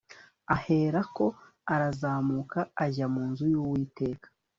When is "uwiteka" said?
3.61-4.27